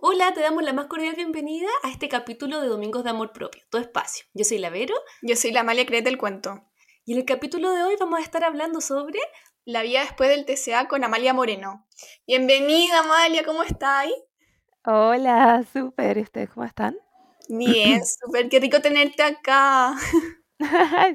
Hola, 0.00 0.32
te 0.32 0.40
damos 0.40 0.62
la 0.62 0.72
más 0.72 0.86
cordial 0.86 1.16
bienvenida 1.16 1.66
a 1.82 1.90
este 1.90 2.08
capítulo 2.08 2.60
de 2.60 2.68
Domingos 2.68 3.02
de 3.02 3.10
Amor 3.10 3.32
Propio, 3.32 3.64
tu 3.68 3.78
espacio. 3.78 4.26
Yo 4.32 4.44
soy 4.44 4.58
la 4.58 4.70
Vero. 4.70 4.94
Yo 5.22 5.34
soy 5.34 5.50
la 5.50 5.60
Amalia 5.60 5.86
Cret 5.86 6.04
del 6.04 6.18
cuento. 6.18 6.62
Y 7.04 7.14
en 7.14 7.18
el 7.18 7.24
capítulo 7.24 7.72
de 7.72 7.82
hoy 7.82 7.96
vamos 7.98 8.20
a 8.20 8.22
estar 8.22 8.44
hablando 8.44 8.80
sobre 8.80 9.18
la 9.64 9.82
vida 9.82 10.02
después 10.02 10.30
del 10.30 10.46
TCA 10.46 10.86
con 10.86 11.02
Amalia 11.02 11.34
Moreno. 11.34 11.84
Bienvenida, 12.28 13.00
Amalia, 13.00 13.44
¿cómo 13.44 13.64
estáis? 13.64 14.12
Hola, 14.84 15.64
súper. 15.72 16.18
¿Ustedes 16.18 16.50
cómo 16.50 16.64
están? 16.64 16.96
Bien, 17.48 18.00
súper. 18.06 18.48
Qué 18.48 18.60
rico 18.60 18.80
tenerte 18.80 19.24
acá. 19.24 19.96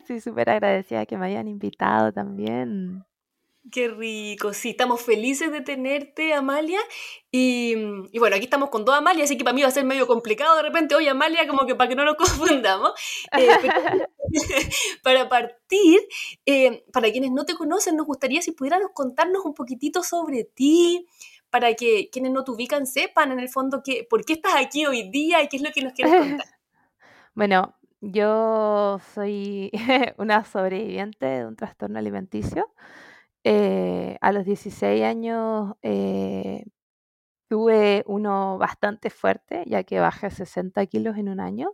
sí, 0.07 0.20
súper 0.20 0.50
agradecida 0.50 1.05
que 1.05 1.18
me 1.18 1.27
hayan 1.27 1.47
invitado 1.47 2.11
también. 2.11 3.05
Qué 3.71 3.88
rico, 3.88 4.54
sí, 4.54 4.71
estamos 4.71 5.02
felices 5.02 5.50
de 5.52 5.61
tenerte, 5.61 6.34
Amalia. 6.34 6.82
Y, 7.32 7.75
bueno, 8.20 8.36
aquí 8.36 8.43
estamos 8.43 8.70
con 8.70 8.84
dos 8.84 8.95
Amalia, 8.95 9.23
así 9.23 9.38
que 9.38 9.45
para 9.45 9.54
mí 9.54 9.62
va 9.62 9.70
a 9.70 9.71
ser 9.71 9.85
medio 9.85 10.05
complicado 10.05 10.58
de 10.58 10.63
repente. 10.63 10.95
Oye, 10.95 11.09
Amalia, 11.09 11.48
como 11.48 11.66
que 11.66 11.73
para 11.73 11.88
que 11.88 11.95
no 11.95 12.04
nos 12.04 12.16
confundamos. 12.18 12.91
Eh, 13.38 13.48
para 15.04 15.30
partir, 15.30 16.02
eh, 16.45 16.84
para 16.91 17.09
quienes 17.12 17.31
no 17.31 17.45
te 17.45 17.55
conocen, 17.55 17.95
nos 17.95 18.05
gustaría 18.05 18.41
si 18.41 18.52
pudieras 18.52 18.81
contarnos 18.94 19.45
un 19.45 19.54
poquitito 19.54 20.04
sobre 20.04 20.43
ti, 20.43 21.07
para 21.49 21.73
que 21.76 22.09
quienes 22.12 22.32
no 22.32 22.43
te 22.43 22.52
ubican 22.52 22.85
sepan 22.85 23.32
en 23.32 23.40
el 23.40 23.48
fondo 23.48 23.82
que, 23.82 24.05
por 24.09 24.26
qué 24.26 24.34
estás 24.34 24.55
aquí 24.57 24.85
hoy 24.85 25.09
día 25.09 25.41
y 25.41 25.48
qué 25.48 25.57
es 25.57 25.63
lo 25.63 25.71
que 25.71 25.84
nos 25.84 25.93
quieres 25.93 26.16
contar. 26.16 26.48
Bueno, 27.35 27.73
yo 28.02 28.99
soy 29.16 29.71
una 30.18 30.43
sobreviviente 30.43 31.26
de 31.26 31.48
un 31.48 31.55
trastorno 31.55 31.98
alimenticio. 31.98 32.71
Eh, 33.45 34.17
a 34.21 34.31
los 34.31 34.45
16 34.45 35.03
años 35.03 35.75
eh, 35.81 36.63
tuve 37.49 38.03
uno 38.07 38.57
bastante 38.57 39.09
fuerte, 39.09 39.63
ya 39.67 39.84
que 39.84 39.99
bajé 39.99 40.29
60 40.31 40.85
kilos 40.88 41.17
en 41.17 41.29
un 41.29 41.39
año. 41.39 41.73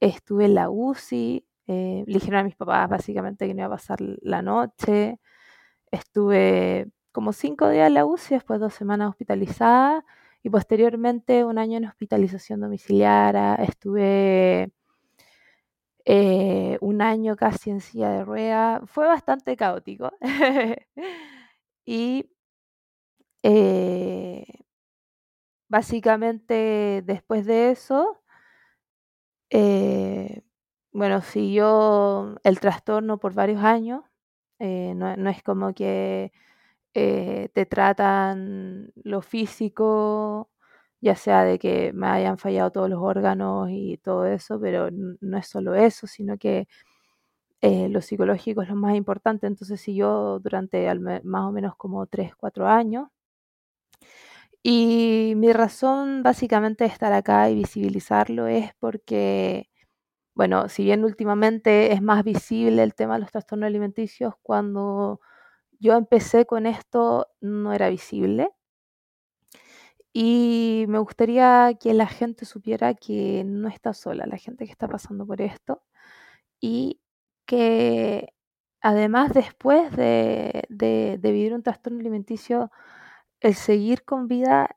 Estuve 0.00 0.46
en 0.46 0.54
la 0.54 0.70
UCI, 0.70 1.46
eh, 1.66 2.04
le 2.06 2.14
dijeron 2.14 2.40
a 2.40 2.44
mis 2.44 2.56
papás 2.56 2.88
básicamente 2.88 3.46
que 3.46 3.54
no 3.54 3.60
iba 3.62 3.66
a 3.68 3.70
pasar 3.70 4.00
la 4.00 4.42
noche. 4.42 5.20
Estuve 5.92 6.88
como 7.12 7.32
cinco 7.32 7.68
días 7.70 7.88
en 7.88 7.94
la 7.94 8.06
UCI, 8.06 8.36
después 8.36 8.60
dos 8.60 8.74
semanas 8.74 9.10
hospitalizada 9.10 10.04
y 10.42 10.50
posteriormente 10.50 11.44
un 11.44 11.58
año 11.58 11.78
en 11.78 11.86
hospitalización 11.86 12.60
domiciliaria. 12.60 13.56
Estuve 13.56 14.72
eh, 16.12 16.76
un 16.80 17.02
año 17.02 17.36
casi 17.36 17.70
en 17.70 17.80
silla 17.80 18.10
de 18.10 18.24
rueda. 18.24 18.82
Fue 18.86 19.06
bastante 19.06 19.56
caótico. 19.56 20.10
y 21.86 22.30
eh, 23.42 24.44
básicamente 25.68 27.02
después 27.06 27.46
de 27.46 27.70
eso, 27.70 28.20
eh, 29.50 30.42
bueno, 30.92 31.22
siguió 31.22 32.36
el 32.44 32.60
trastorno 32.60 33.18
por 33.18 33.34
varios 33.34 33.62
años. 33.62 34.02
No, 34.58 35.16
no, 35.16 35.30
es 35.30 35.42
como 35.42 35.72
que 35.74 36.32
te 36.92 37.66
tratan 37.66 38.92
lo 38.96 39.22
físico 39.22 40.50
ya 41.00 41.16
sea 41.16 41.44
de 41.44 41.58
que 41.58 41.92
me 41.94 42.06
hayan 42.08 42.38
fallado 42.38 42.70
todos 42.72 42.90
los 42.90 43.00
órganos 43.02 43.68
y 43.70 43.98
todo 43.98 44.26
eso, 44.26 44.60
pero 44.60 44.90
no 44.92 45.38
es 45.38 45.46
solo 45.48 45.74
eso, 45.74 46.06
sino 46.06 46.38
que 46.38 46.68
eh, 47.62 47.88
lo 47.88 48.00
psicológico 48.02 48.62
es 48.62 48.68
lo 48.70 48.76
más 48.76 48.96
importante. 48.96 49.46
Entonces 49.46 49.80
siguió 49.80 50.38
durante 50.40 50.92
más 51.24 51.44
o 51.48 51.52
menos 51.52 51.76
como 51.76 52.06
3, 52.06 52.34
4 52.36 52.66
años. 52.68 53.08
Y 54.62 55.34
mi 55.36 55.52
razón 55.52 56.22
básicamente 56.22 56.84
de 56.84 56.90
estar 56.90 57.12
acá 57.12 57.48
y 57.50 57.54
visibilizarlo 57.54 58.46
es 58.46 58.72
porque, 58.78 59.68
bueno, 60.34 60.68
si 60.68 60.84
bien 60.84 61.04
últimamente 61.04 61.92
es 61.94 62.02
más 62.02 62.24
visible 62.24 62.82
el 62.82 62.94
tema 62.94 63.14
de 63.14 63.20
los 63.22 63.32
trastornos 63.32 63.68
alimenticios, 63.68 64.34
cuando 64.42 65.20
yo 65.80 65.94
empecé 65.96 66.46
con 66.46 66.66
esto 66.66 67.28
no 67.40 67.72
era 67.74 67.90
visible. 67.90 68.50
Y 70.12 70.86
me 70.88 70.98
gustaría 70.98 71.74
que 71.80 71.94
la 71.94 72.06
gente 72.06 72.44
supiera 72.44 72.94
que 72.94 73.44
no 73.44 73.68
está 73.68 73.94
sola, 73.94 74.26
la 74.26 74.38
gente 74.38 74.64
que 74.66 74.72
está 74.72 74.88
pasando 74.88 75.26
por 75.26 75.40
esto. 75.40 75.82
Y 76.60 77.00
que 77.46 78.34
además 78.82 79.32
después 79.34 79.94
de, 79.96 81.18
vivir 81.22 81.54
un 81.54 81.62
trastorno 81.62 82.00
alimenticio, 82.00 82.70
el 83.40 83.54
seguir 83.54 84.04
con 84.04 84.28
vida 84.28 84.76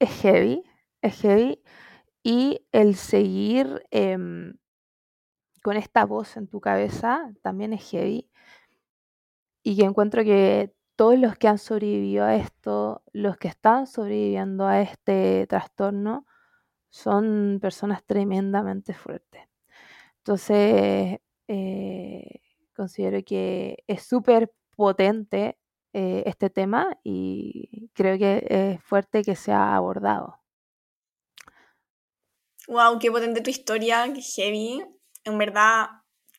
es 0.00 0.10
heavy, 0.22 0.64
es 1.02 1.20
heavy. 1.20 1.62
Y 2.24 2.66
el 2.72 2.96
seguir 2.96 3.86
em, 3.90 4.54
con 5.62 5.76
esta 5.76 6.04
voz 6.06 6.36
en 6.36 6.48
tu 6.48 6.60
cabeza 6.60 7.32
también 7.42 7.72
es 7.72 7.90
heavy. 7.90 8.30
Y 9.64 9.76
que 9.76 9.84
encuentro 9.84 10.24
que 10.24 10.74
todos 11.02 11.18
los 11.18 11.36
que 11.36 11.48
han 11.48 11.58
sobrevivido 11.58 12.24
a 12.24 12.36
esto, 12.36 13.02
los 13.12 13.36
que 13.36 13.48
están 13.48 13.88
sobreviviendo 13.88 14.68
a 14.68 14.82
este 14.82 15.48
trastorno, 15.48 16.26
son 16.90 17.58
personas 17.60 18.04
tremendamente 18.06 18.94
fuertes. 18.94 19.42
Entonces, 20.18 21.18
eh, 21.48 22.40
considero 22.72 23.18
que 23.24 23.82
es 23.88 24.04
súper 24.04 24.54
potente 24.76 25.58
eh, 25.92 26.22
este 26.24 26.50
tema 26.50 26.96
y 27.02 27.90
creo 27.94 28.16
que 28.16 28.46
es 28.48 28.84
fuerte 28.84 29.24
que 29.24 29.34
sea 29.34 29.74
abordado. 29.74 30.38
Wow, 32.68 33.00
qué 33.00 33.10
potente 33.10 33.40
tu 33.40 33.50
historia, 33.50 34.08
qué 34.14 34.22
heavy. 34.22 34.84
En 35.24 35.36
verdad, 35.36 35.88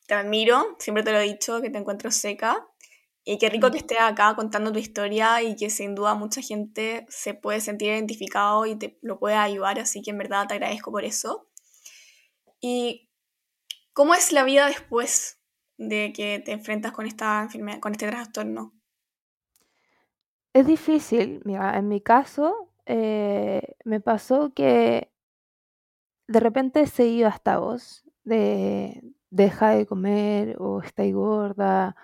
te 0.06 0.14
admiro, 0.14 0.74
siempre 0.78 1.02
te 1.02 1.12
lo 1.12 1.18
he 1.18 1.24
dicho, 1.24 1.60
que 1.60 1.68
te 1.68 1.76
encuentro 1.76 2.10
seca. 2.10 2.66
Y 3.26 3.38
qué 3.38 3.48
rico 3.48 3.70
que 3.70 3.78
estés 3.78 4.00
acá 4.00 4.34
contando 4.36 4.70
tu 4.70 4.78
historia 4.78 5.42
y 5.42 5.56
que 5.56 5.70
sin 5.70 5.94
duda 5.94 6.14
mucha 6.14 6.42
gente 6.42 7.06
se 7.08 7.32
puede 7.32 7.60
sentir 7.60 7.88
identificado 7.88 8.66
y 8.66 8.76
te 8.76 8.98
lo 9.00 9.18
puede 9.18 9.36
ayudar, 9.36 9.78
así 9.78 10.02
que 10.02 10.10
en 10.10 10.18
verdad 10.18 10.46
te 10.46 10.54
agradezco 10.54 10.90
por 10.90 11.04
eso. 11.04 11.48
¿Y 12.60 13.08
cómo 13.94 14.14
es 14.14 14.30
la 14.32 14.44
vida 14.44 14.66
después 14.66 15.40
de 15.78 16.12
que 16.12 16.38
te 16.44 16.52
enfrentas 16.52 16.92
con 16.92 17.06
esta 17.06 17.42
enfermedad, 17.42 17.80
con 17.80 17.92
este 17.92 18.08
trastorno? 18.08 18.74
Es 20.52 20.66
difícil, 20.66 21.40
mira, 21.44 21.78
en 21.78 21.88
mi 21.88 22.02
caso 22.02 22.74
eh, 22.84 23.74
me 23.84 24.00
pasó 24.00 24.52
que 24.52 25.10
de 26.28 26.40
repente 26.40 26.86
se 26.86 27.06
iba 27.06 27.28
hasta 27.28 27.58
vos 27.58 28.04
de 28.22 29.02
deja 29.30 29.70
de 29.70 29.86
comer 29.86 30.56
o 30.60 30.80
está 30.80 31.04
gorda 31.10 31.96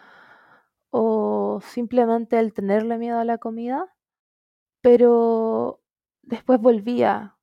o 0.90 1.60
simplemente 1.62 2.38
el 2.38 2.52
tenerle 2.52 2.98
miedo 2.98 3.18
a 3.18 3.24
la 3.24 3.38
comida, 3.38 3.94
pero 4.82 5.80
después 6.22 6.60
volvía 6.60 7.36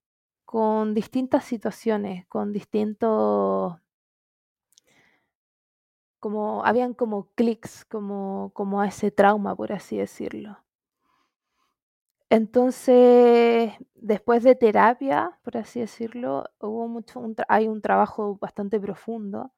con 0.45 0.93
distintas 0.93 1.45
situaciones, 1.45 2.27
con 2.27 2.53
distintos 2.53 3.77
como 6.19 6.65
habían 6.65 6.93
como 6.93 7.29
clics, 7.35 7.85
como, 7.85 8.51
como 8.53 8.81
a 8.81 8.87
ese 8.87 9.11
trauma, 9.11 9.55
por 9.55 9.71
así 9.71 9.97
decirlo. 9.97 10.57
Entonces, 12.29 13.71
después 13.95 14.43
de 14.43 14.55
terapia, 14.55 15.39
por 15.43 15.57
así 15.57 15.79
decirlo, 15.79 16.45
hubo 16.59 16.87
mucho, 16.87 17.21
hay 17.47 17.67
un 17.67 17.81
trabajo 17.81 18.37
bastante 18.37 18.79
profundo 18.79 19.53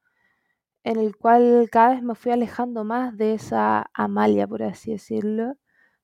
en 0.84 0.98
el 1.00 1.18
cual 1.18 1.70
cada 1.72 1.94
vez 1.96 2.04
me 2.04 2.16
fui 2.16 2.32
alejando 2.32 2.84
más 2.84 3.18
de 3.18 3.34
esa 3.34 3.90
Amalia, 3.94 4.48
por 4.48 4.64
así 4.64 4.92
decirlo, 4.92 5.56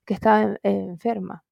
que 0.05 0.13
estaba 0.13 0.57
enferma. 0.63 1.43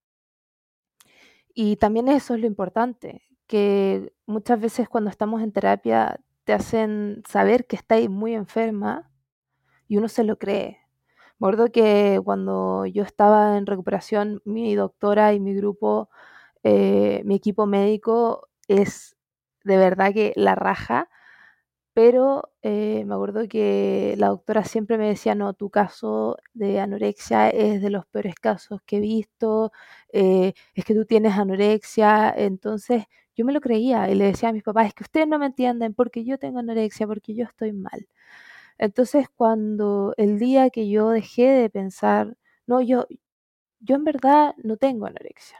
Y 1.53 1.77
también 1.77 2.07
eso 2.09 2.33
es 2.33 2.41
lo 2.41 2.47
importante, 2.47 3.23
que 3.47 4.13
muchas 4.25 4.59
veces 4.59 4.89
cuando 4.89 5.09
estamos 5.09 5.41
en 5.41 5.51
terapia 5.51 6.19
te 6.43 6.53
hacen 6.53 7.21
saber 7.27 7.67
que 7.67 7.75
estáis 7.75 8.09
muy 8.09 8.33
enferma 8.33 9.11
y 9.87 9.97
uno 9.97 10.07
se 10.09 10.23
lo 10.23 10.37
cree. 10.37 10.79
Me 11.39 11.47
acuerdo 11.47 11.71
que 11.71 12.21
cuando 12.23 12.85
yo 12.85 13.03
estaba 13.03 13.57
en 13.57 13.65
recuperación, 13.65 14.41
mi 14.45 14.75
doctora 14.75 15.33
y 15.33 15.39
mi 15.39 15.53
grupo, 15.53 16.09
eh, 16.63 17.21
mi 17.25 17.35
equipo 17.35 17.65
médico 17.65 18.49
es 18.67 19.15
de 19.63 19.77
verdad 19.77 20.13
que 20.13 20.33
la 20.35 20.55
raja 20.55 21.09
pero 21.93 22.51
eh, 22.63 23.03
me 23.05 23.13
acuerdo 23.15 23.47
que 23.47 24.15
la 24.17 24.29
doctora 24.29 24.63
siempre 24.65 24.97
me 24.97 25.07
decía, 25.09 25.35
no, 25.35 25.53
tu 25.53 25.69
caso 25.69 26.37
de 26.53 26.79
anorexia 26.79 27.49
es 27.49 27.81
de 27.81 27.89
los 27.91 28.05
peores 28.07 28.35
casos 28.35 28.81
que 28.85 28.97
he 28.97 28.99
visto, 28.99 29.71
eh, 30.11 30.53
es 30.75 30.85
que 30.85 30.95
tú 30.95 31.05
tienes 31.05 31.33
anorexia, 31.37 32.33
entonces 32.35 33.05
yo 33.35 33.45
me 33.45 33.53
lo 33.53 33.61
creía 33.61 34.09
y 34.09 34.15
le 34.15 34.25
decía 34.25 34.49
a 34.49 34.53
mis 34.53 34.63
papás, 34.63 34.87
es 34.87 34.93
que 34.95 35.03
ustedes 35.03 35.27
no 35.27 35.39
me 35.39 35.47
entienden 35.47 35.93
porque 35.93 36.25
yo 36.25 36.37
tengo 36.39 36.59
anorexia, 36.59 37.07
porque 37.07 37.35
yo 37.35 37.45
estoy 37.45 37.73
mal. 37.73 38.07
Entonces 38.77 39.27
cuando 39.35 40.13
el 40.17 40.39
día 40.39 40.69
que 40.69 40.89
yo 40.89 41.09
dejé 41.09 41.47
de 41.49 41.69
pensar, 41.69 42.37
no, 42.67 42.81
yo, 42.81 43.07
yo 43.79 43.95
en 43.95 44.03
verdad 44.03 44.55
no 44.63 44.77
tengo 44.77 45.05
anorexia. 45.07 45.57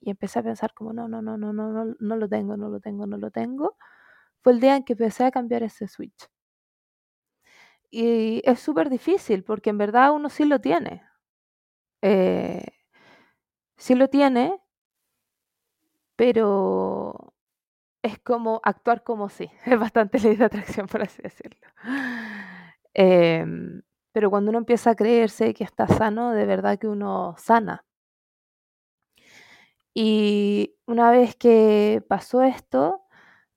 Y 0.00 0.10
empecé 0.10 0.38
a 0.40 0.42
pensar 0.44 0.74
como 0.74 0.92
no, 0.92 1.08
no, 1.08 1.22
no, 1.22 1.38
no, 1.38 1.52
no, 1.52 1.72
no, 1.72 1.96
no 1.98 2.16
lo 2.16 2.28
tengo, 2.28 2.56
no 2.56 2.68
lo 2.70 2.80
tengo, 2.80 3.06
no 3.06 3.18
lo 3.18 3.30
tengo, 3.30 3.76
el 4.50 4.60
día 4.60 4.76
en 4.76 4.84
que 4.84 4.94
empecé 4.94 5.24
a 5.24 5.30
cambiar 5.30 5.62
ese 5.62 5.88
switch. 5.88 6.28
Y 7.90 8.42
es 8.44 8.60
súper 8.60 8.90
difícil 8.90 9.44
porque 9.44 9.70
en 9.70 9.78
verdad 9.78 10.12
uno 10.12 10.28
sí 10.28 10.44
lo 10.44 10.60
tiene. 10.60 11.02
Eh, 12.02 12.64
sí 13.76 13.94
lo 13.94 14.08
tiene, 14.08 14.60
pero 16.16 17.34
es 18.02 18.18
como 18.20 18.60
actuar 18.64 19.04
como 19.04 19.28
sí. 19.28 19.50
Es 19.66 19.80
bastante 19.80 20.20
ley 20.20 20.36
de 20.36 20.46
atracción, 20.46 20.88
por 20.88 21.02
así 21.02 21.22
decirlo. 21.22 21.60
Em, 22.94 23.82
pero 24.12 24.30
cuando 24.30 24.50
uno 24.50 24.58
empieza 24.58 24.90
a 24.90 24.94
creerse 24.96 25.54
que 25.54 25.64
está 25.64 25.86
sano, 25.86 26.32
de 26.32 26.46
verdad 26.46 26.78
que 26.78 26.88
uno 26.88 27.34
sana. 27.38 27.84
Y 29.94 30.76
una 30.86 31.10
vez 31.10 31.36
que 31.36 32.02
pasó 32.08 32.42
esto, 32.42 33.02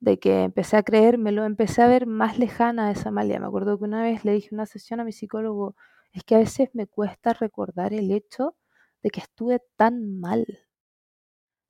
de 0.01 0.19
que 0.19 0.43
empecé 0.43 0.77
a 0.77 0.83
creérmelo, 0.83 1.45
empecé 1.45 1.81
a 1.83 1.87
ver 1.87 2.07
más 2.07 2.39
lejana 2.39 2.87
a 2.87 2.91
esa 2.91 3.11
malía. 3.11 3.39
Me 3.39 3.45
acuerdo 3.47 3.77
que 3.77 3.85
una 3.85 4.01
vez 4.03 4.25
le 4.25 4.33
dije 4.33 4.49
una 4.53 4.65
sesión 4.65 4.99
a 4.99 5.05
mi 5.05 5.13
psicólogo, 5.13 5.75
es 6.11 6.23
que 6.23 6.35
a 6.35 6.39
veces 6.39 6.69
me 6.73 6.87
cuesta 6.87 7.33
recordar 7.33 7.93
el 7.93 8.11
hecho 8.11 8.55
de 9.03 9.11
que 9.11 9.21
estuve 9.21 9.61
tan 9.77 10.19
mal. 10.19 10.45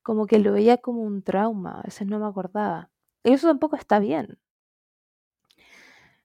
Como 0.04 0.28
que 0.28 0.39
lo 0.39 0.54
veía 0.54 0.78
como 0.78 1.01
un 1.04 1.24
trauma, 1.24 1.80
a 1.80 1.83
veces 1.83 2.07
no 2.07 2.19
me 2.19 2.25
acordaba. 2.28 2.89
Y 3.24 3.33
eso 3.33 3.48
tampoco 3.48 3.75
está 3.75 4.00
bien. 4.00 4.39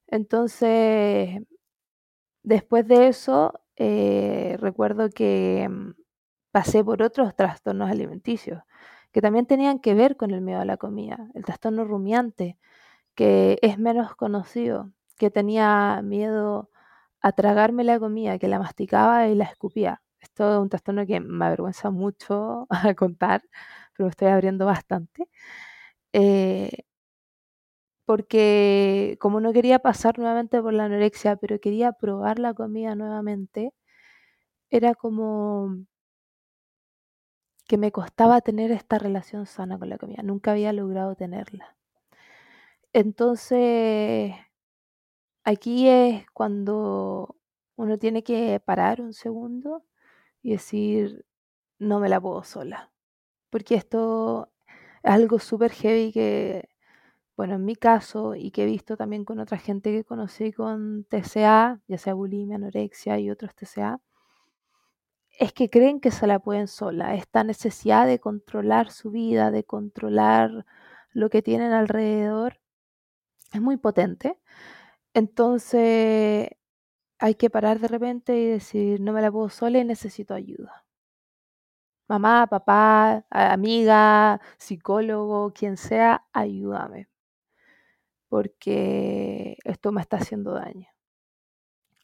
Entonces, 0.06 1.41
después 2.43 2.87
de 2.87 3.08
eso, 3.08 3.61
eh, 3.76 4.56
recuerdo 4.61 5.11
que 5.11 5.69
mm, 5.69 5.94
pasé 6.53 6.85
por 6.85 7.03
otros 7.03 7.35
trastornos 7.37 7.91
alimenticios 7.91 8.62
que 9.17 9.23
también 9.23 9.47
tenían 9.47 9.79
que 9.79 9.95
ver 9.95 10.19
con 10.19 10.31
el 10.33 10.43
miedo 10.43 10.61
a 10.61 10.67
la 10.67 10.77
comida. 10.77 11.31
El 11.35 11.43
trastorno 11.47 11.87
rumiante, 11.87 12.59
que 13.15 13.59
es 13.63 13.79
menos 13.79 14.15
conocido, 14.17 14.93
que 15.19 15.31
tenía 15.31 16.03
miedo 16.05 16.71
a 17.23 17.33
tragarme 17.33 17.85
la 17.85 17.99
comida, 18.01 18.39
que 18.39 18.49
la 18.49 18.59
masticaba 18.61 19.29
y 19.29 19.35
la 19.37 19.45
escupía. 19.47 20.03
Esto 20.21 20.55
es 20.57 20.61
un 20.63 20.69
trastorno 20.71 21.07
que 21.07 21.21
me 21.21 21.47
avergüenza 21.47 21.91
mucho 21.91 22.67
a 22.93 22.95
contar, 22.95 23.43
pero 23.97 24.07
me 24.07 24.11
estoy 24.11 24.29
abriendo 24.29 24.67
bastante. 24.67 25.29
Eh, 26.13 26.71
porque 28.05 29.17
como 29.21 29.41
no 29.41 29.53
quería 29.53 29.79
pasar 29.81 30.19
nuevamente 30.19 30.61
por 30.63 30.73
la 30.73 30.85
anorexia, 30.85 31.37
pero 31.37 31.61
quería 31.61 31.93
probar 31.93 32.39
la 32.39 32.55
comida 32.55 32.95
nuevamente, 32.95 33.73
era 34.71 34.95
como 34.95 35.77
que 37.67 37.79
me 37.79 37.93
costaba 37.93 38.41
tener 38.41 38.71
esta 38.73 38.99
relación 38.99 39.47
sana 39.47 39.79
con 39.79 39.89
la 39.89 39.99
comida. 39.99 40.23
Nunca 40.23 40.53
había 40.53 40.73
logrado 40.73 41.15
tenerla. 41.17 41.77
Entonces, 42.93 44.35
aquí 45.45 45.89
es 45.89 46.27
cuando 46.33 47.37
uno 47.77 47.99
tiene 47.99 48.23
que 48.25 48.61
parar 48.61 49.01
un 49.01 49.13
segundo 49.13 49.85
y 50.43 50.53
decir, 50.53 51.27
no 51.79 52.01
me 52.01 52.09
la 52.09 52.21
puedo 52.21 52.43
sola. 52.45 52.93
Porque 53.51 53.77
esto 53.77 54.51
es 55.03 55.13
algo 55.13 55.39
súper 55.39 55.73
heavy 55.73 56.13
que, 56.13 56.69
bueno, 57.37 57.57
en 57.57 57.65
mi 57.65 57.77
caso 57.77 58.35
y 58.35 58.51
que 58.53 58.65
he 58.65 58.67
visto 58.67 58.97
también 58.97 59.25
con 59.25 59.41
otra 59.41 59.59
gente 59.59 59.93
que 59.93 60.05
conocí 60.05 60.53
con 60.53 61.05
TCA, 61.05 61.81
ya 61.89 61.99
sea 61.99 62.15
bulimia, 62.15 62.57
anorexia 62.57 63.19
y 63.21 63.31
otros 63.31 63.55
TCA, 63.55 64.01
es 65.38 65.53
que 65.53 65.71
creen 65.71 66.00
que 66.00 66.11
se 66.11 66.27
la 66.27 66.38
pueden 66.38 66.69
sola. 66.69 67.15
Esta 67.15 67.44
necesidad 67.44 68.06
de 68.06 68.21
controlar 68.21 68.91
su 68.91 69.11
vida, 69.11 69.50
de 69.50 69.65
controlar 69.65 70.67
lo 71.12 71.31
que 71.31 71.43
tienen 71.43 71.73
alrededor, 71.73 72.61
es 73.53 73.61
muy 73.61 73.77
potente. 73.79 74.38
Entonces 75.15 76.50
hay 77.19 77.35
que 77.37 77.50
parar 77.50 77.81
de 77.81 77.88
repente 77.88 78.37
y 78.38 78.47
decir, 78.47 79.00
no 79.00 79.12
me 79.12 79.23
la 79.23 79.33
puedo 79.33 79.49
sola 79.50 79.79
y 79.79 79.85
necesito 79.85 80.35
ayuda. 80.35 80.85
Mamá, 82.09 82.47
papá, 82.47 83.25
amiga, 83.31 84.41
psicólogo, 84.59 85.53
quien 85.53 85.77
sea, 85.77 86.27
ayúdame. 86.32 87.09
Porque 88.29 89.56
esto 89.65 89.93
me 89.93 90.00
está 90.00 90.19
haciendo 90.19 90.53
daño. 90.53 90.89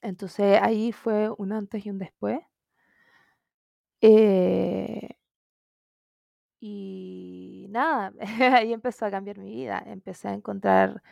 Entonces 0.03 0.61
ahí 0.63 0.93
fue 0.93 1.31
un 1.39 1.53
antes 1.53 1.87
y 1.87 1.91
un 1.91 1.99
después 1.99 2.41
eh, 4.03 5.09
y 6.61 7.67
nada, 7.71 8.13
ahí 8.61 8.73
empezó 8.73 9.07
a 9.07 9.11
cambiar 9.11 9.39
mi 9.39 9.51
vida. 9.53 9.83
Empecé 9.87 10.29
a 10.29 10.35
encontrar 10.35 11.03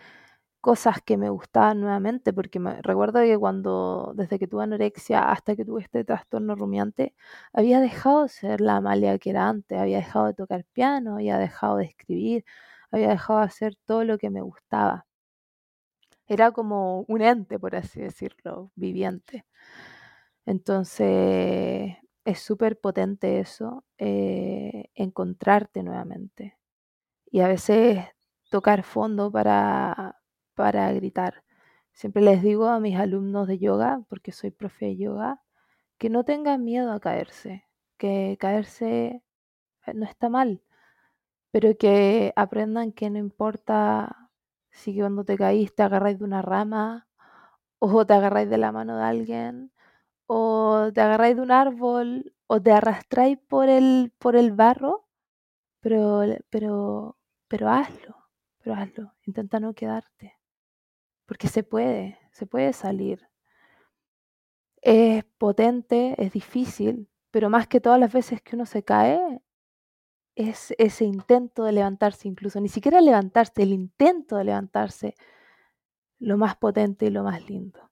cosas 0.60 1.02
que 1.02 1.16
me 1.18 1.30
gustaban 1.30 1.80
nuevamente, 1.80 2.32
porque 2.32 2.60
recuerdo 2.82 3.20
que 3.22 3.38
cuando, 3.38 4.12
desde 4.16 4.38
que 4.38 4.46
tuve 4.48 4.64
anorexia 4.64 5.30
hasta 5.32 5.56
que 5.56 5.64
tuve 5.64 5.82
este 5.82 6.04
trastorno 6.04 6.54
rumiante, 6.56 7.14
había 7.52 7.80
dejado 7.80 8.24
de 8.24 8.28
ser 8.30 8.60
la 8.60 8.76
Amalia 8.76 9.18
que 9.18 9.30
era 9.30 9.48
antes, 9.48 9.78
había 9.78 9.98
dejado 9.98 10.26
de 10.28 10.34
tocar 10.34 10.64
piano, 10.72 11.14
había 11.16 11.38
dejado 11.38 11.78
de 11.78 11.84
escribir, 11.86 12.44
había 12.92 13.08
dejado 13.10 13.40
de 13.40 13.46
hacer 13.46 13.76
todo 13.86 14.04
lo 14.04 14.18
que 14.18 14.30
me 14.30 14.42
gustaba. 14.42 15.06
Era 16.26 16.50
como 16.50 17.04
un 17.08 17.20
ente, 17.20 17.58
por 17.58 17.76
así 17.76 18.00
decirlo, 18.00 18.72
viviente. 18.74 19.44
Entonces, 20.46 21.96
es 22.24 22.40
súper 22.40 22.78
potente 22.80 23.40
eso, 23.40 23.84
eh, 23.98 24.90
encontrarte 24.94 25.82
nuevamente. 25.82 26.58
Y 27.30 27.40
a 27.40 27.48
veces 27.48 28.04
tocar 28.50 28.82
fondo 28.82 29.30
para, 29.30 30.20
para 30.54 30.92
gritar. 30.92 31.44
Siempre 31.92 32.22
les 32.22 32.42
digo 32.42 32.68
a 32.68 32.80
mis 32.80 32.96
alumnos 32.96 33.48
de 33.48 33.58
yoga, 33.58 34.02
porque 34.08 34.32
soy 34.32 34.50
profe 34.50 34.86
de 34.86 34.96
yoga, 34.96 35.42
que 35.98 36.10
no 36.10 36.24
tengan 36.24 36.64
miedo 36.64 36.92
a 36.92 37.00
caerse, 37.00 37.66
que 37.98 38.36
caerse 38.40 39.22
eh, 39.86 39.94
no 39.94 40.06
está 40.06 40.28
mal, 40.28 40.62
pero 41.50 41.76
que 41.76 42.32
aprendan 42.36 42.92
que 42.92 43.10
no 43.10 43.18
importa 43.18 44.30
si 44.70 44.96
cuando 44.96 45.24
te 45.24 45.36
caíste 45.36 45.76
te 45.76 45.82
agarráis 45.82 46.18
de 46.18 46.24
una 46.24 46.42
rama 46.42 47.08
o 47.78 48.06
te 48.06 48.14
agarráis 48.14 48.50
de 48.50 48.58
la 48.58 48.72
mano 48.72 48.96
de 48.96 49.04
alguien 49.04 49.72
o 50.32 50.92
te 50.94 51.00
agarráis 51.00 51.34
de 51.34 51.42
un 51.42 51.50
árbol 51.50 52.32
o 52.46 52.62
te 52.62 52.70
arrastráis 52.70 53.36
por 53.48 53.68
el, 53.68 54.12
por 54.16 54.36
el 54.36 54.52
barro, 54.52 55.08
pero, 55.80 56.22
pero, 56.50 57.18
pero 57.48 57.68
hazlo, 57.68 58.14
pero 58.58 58.76
hazlo, 58.76 59.12
intenta 59.26 59.58
no 59.58 59.74
quedarte, 59.74 60.38
porque 61.26 61.48
se 61.48 61.64
puede, 61.64 62.20
se 62.30 62.46
puede 62.46 62.72
salir. 62.72 63.28
Es 64.82 65.24
potente, 65.36 66.14
es 66.16 66.32
difícil, 66.32 67.08
pero 67.32 67.50
más 67.50 67.66
que 67.66 67.80
todas 67.80 67.98
las 67.98 68.12
veces 68.12 68.40
que 68.40 68.54
uno 68.54 68.66
se 68.66 68.84
cae, 68.84 69.42
es 70.36 70.72
ese 70.78 71.06
intento 71.06 71.64
de 71.64 71.72
levantarse 71.72 72.28
incluso, 72.28 72.60
ni 72.60 72.68
siquiera 72.68 73.00
levantarse, 73.00 73.64
el 73.64 73.72
intento 73.72 74.36
de 74.36 74.44
levantarse, 74.44 75.16
lo 76.20 76.38
más 76.38 76.54
potente 76.54 77.06
y 77.06 77.10
lo 77.10 77.24
más 77.24 77.50
lindo. 77.50 77.89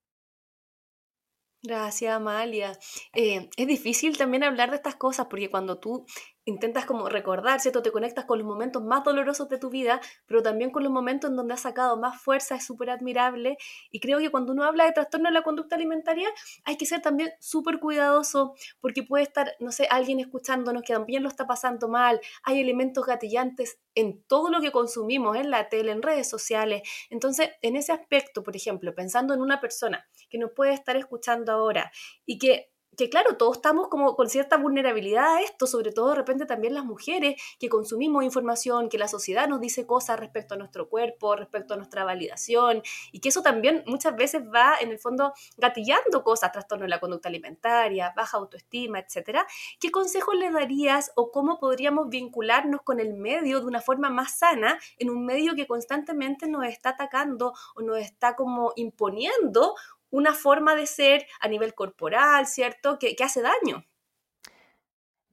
Gracias, 1.62 2.15
Amalia. 2.15 2.79
Eh, 3.15 3.50
es 3.57 3.67
difícil 3.67 4.17
también 4.17 4.45
hablar 4.45 4.71
de 4.71 4.77
estas 4.77 4.95
cosas 4.95 5.27
porque 5.29 5.50
cuando 5.50 5.79
tú 5.79 6.07
intentas 6.49 6.87
como 6.87 7.09
recordar, 7.09 7.61
¿cierto? 7.61 7.83
Te 7.83 7.93
conectas 7.93 8.25
con 8.25 8.38
los 8.38 8.47
momentos 8.47 8.83
más 8.83 9.05
dolorosos 9.05 9.49
de 9.49 9.59
tu 9.59 9.71
vida, 9.71 10.00
pero 10.26 10.43
también 10.43 10.71
con 10.71 10.83
los 10.83 10.90
momentos 10.90 11.31
en 11.31 11.37
donde 11.37 11.55
has 11.55 11.61
sacado 11.61 11.97
más 11.97 12.21
fuerza, 12.21 12.57
es 12.57 12.64
súper 12.64 12.90
admirable. 12.90 13.59
Y 13.90 14.00
creo 14.00 14.19
que 14.19 14.31
cuando 14.31 14.52
uno 14.52 14.64
habla 14.64 14.85
de 14.85 14.93
trastorno 14.93 15.28
de 15.28 15.35
la 15.35 15.43
conducta 15.43 15.76
alimentaria, 15.76 16.28
hay 16.64 16.76
que 16.76 16.87
ser 16.87 17.02
también 17.02 17.33
súper 17.38 17.78
cuidadoso, 17.78 18.55
porque 18.81 19.02
puede 19.02 19.25
estar, 19.25 19.55
no 19.61 19.73
sé, 19.73 19.87
alguien 19.90 20.21
escuchándonos 20.21 20.83
que 20.83 20.95
también 20.95 21.23
lo 21.23 21.28
está 21.28 21.47
pasando 21.47 21.88
mal. 21.88 22.21
Hay 22.45 22.61
elementos 22.61 23.05
gatillantes 23.05 23.78
en 23.95 24.23
todo 24.25 24.49
lo 24.49 24.61
que 24.61 24.73
consumimos, 24.73 25.37
en 25.37 25.50
la 25.50 25.69
tele, 25.69 25.93
en 25.93 26.02
redes 26.02 26.28
sociales. 26.28 26.83
Entonces, 27.11 27.50
en 27.62 27.76
ese 27.76 27.93
aspecto, 27.93 28.43
por 28.43 28.57
ejemplo, 28.57 28.95
pensando 28.95 29.35
en 29.35 29.40
una 29.43 29.61
persona 29.61 30.07
que 30.31 30.38
nos 30.38 30.52
puede 30.52 30.73
estar 30.73 30.97
escuchando 30.97 31.52
ahora 31.52 31.90
y 32.25 32.38
que 32.38 32.71
que 32.99 33.09
claro, 33.09 33.37
todos 33.37 33.59
estamos 33.59 33.87
como 33.87 34.17
con 34.17 34.28
cierta 34.28 34.57
vulnerabilidad 34.57 35.37
a 35.37 35.43
esto, 35.43 35.69
sobre 35.69 35.93
todo 35.93 36.11
de 36.11 36.17
repente 36.17 36.47
también 36.47 36.75
las 36.75 36.85
mujeres 36.85 37.40
que 37.61 37.69
consumimos 37.69 38.25
información, 38.25 38.88
que 38.88 38.99
la 38.99 39.07
sociedad 39.07 39.47
nos 39.47 39.61
dice 39.61 39.87
cosas 39.87 40.19
respecto 40.19 40.55
a 40.55 40.57
nuestro 40.57 40.88
cuerpo, 40.88 41.37
respecto 41.37 41.75
a 41.75 41.76
nuestra 41.76 42.02
validación, 42.02 42.83
y 43.12 43.21
que 43.21 43.28
eso 43.28 43.40
también 43.40 43.85
muchas 43.87 44.17
veces 44.17 44.43
va 44.52 44.75
en 44.81 44.90
el 44.90 44.99
fondo 44.99 45.33
gatillando 45.57 46.25
cosas, 46.25 46.50
trastorno 46.50 46.87
de 46.87 46.88
la 46.88 46.99
conducta 46.99 47.28
alimentaria, 47.28 48.12
baja 48.17 48.37
autoestima, 48.37 48.99
etcétera. 48.99 49.47
¿Qué 49.78 49.93
consejos 49.93 50.35
le 50.35 50.50
darías 50.50 51.12
o 51.14 51.31
cómo 51.31 51.61
podríamos 51.61 52.09
vincularnos 52.09 52.83
con 52.83 52.99
el 52.99 53.14
medio 53.14 53.61
de 53.61 53.67
una 53.67 53.81
forma 53.81 54.11
más 54.11 54.40
sana 54.40 54.76
en 54.99 55.11
un 55.11 55.25
medio 55.25 55.55
que 55.55 55.69
constantemente 55.69 56.49
nos 56.49 56.67
está 56.67 56.90
atacando 56.90 57.52
o 57.76 57.83
nos 57.83 57.99
está 57.99 58.35
como 58.35 58.73
imponiendo 58.75 59.76
una 60.11 60.35
forma 60.35 60.75
de 60.75 60.87
ser 60.87 61.27
a 61.41 61.49
nivel 61.49 61.75
corporal, 61.75 62.47
¿cierto? 62.47 62.99
Que, 62.99 63.17
hace 63.23 63.43
daño. 63.43 63.85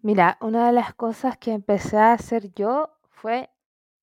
Mira, 0.02 0.38
una 0.42 0.68
de 0.68 0.74
las 0.74 0.94
cosas 0.94 1.38
que 1.38 1.52
empecé 1.52 1.98
a 1.98 2.14
hacer 2.14 2.52
yo 2.54 2.96
fue 3.10 3.50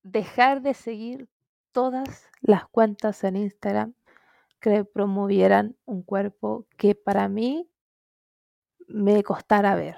dejar 0.02 0.62
de 0.62 0.74
seguir 0.74 1.28
todas 1.70 2.28
las 2.40 2.66
cuentas 2.68 3.22
en 3.24 3.36
Instagram 3.36 3.94
que 4.60 4.84
promovieran 4.84 5.76
un 5.84 6.02
cuerpo 6.02 6.66
que 6.76 6.94
para 6.94 7.28
mí 7.28 7.68
me 8.88 9.22
costara 9.22 9.74
ver. 9.74 9.96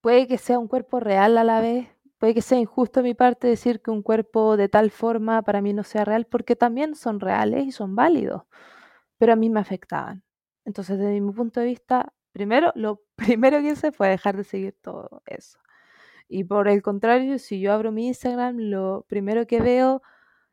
Puede 0.00 0.26
que 0.26 0.38
sea 0.38 0.58
un 0.58 0.66
cuerpo 0.66 0.98
real 0.98 1.38
a 1.38 1.44
la 1.44 1.60
vez, 1.60 1.88
puede 2.18 2.34
que 2.34 2.42
sea 2.42 2.58
injusto 2.58 3.00
de 3.00 3.08
mi 3.10 3.14
parte 3.14 3.46
decir 3.46 3.80
que 3.82 3.90
un 3.90 4.02
cuerpo 4.02 4.56
de 4.56 4.68
tal 4.68 4.90
forma 4.90 5.42
para 5.42 5.60
mí 5.60 5.72
no 5.72 5.84
sea 5.84 6.04
real, 6.04 6.26
porque 6.26 6.56
también 6.56 6.94
son 6.94 7.20
reales 7.20 7.66
y 7.66 7.72
son 7.72 7.94
válidos, 7.94 8.42
pero 9.22 9.34
a 9.34 9.36
mí 9.36 9.50
me 9.50 9.60
afectaban. 9.60 10.24
Entonces, 10.64 10.98
desde 10.98 11.20
mi 11.20 11.32
punto 11.32 11.60
de 11.60 11.66
vista, 11.66 12.12
primero, 12.32 12.72
lo 12.74 13.02
primero 13.16 13.60
que 13.60 13.68
hice 13.68 13.92
fue 13.92 14.08
dejar 14.08 14.36
de 14.36 14.42
seguir 14.42 14.76
todo 14.82 15.22
eso. 15.26 15.60
Y 16.28 16.42
por 16.42 16.66
el 16.66 16.82
contrario, 16.82 17.38
si 17.38 17.60
yo 17.60 17.72
abro 17.72 17.92
mi 17.92 18.08
Instagram, 18.08 18.56
lo 18.58 19.06
primero 19.08 19.46
que 19.46 19.60
veo 19.60 20.02